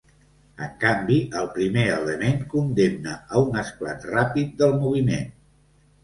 En 0.67 0.69
canvi, 0.83 1.17
el 1.41 1.49
primer 1.57 1.83
element 1.97 2.39
condemna 2.53 3.13
a 3.35 3.43
un 3.49 3.59
esclat 3.63 4.07
ràpid 4.13 4.55
del 4.63 4.73
moviment. 4.79 5.29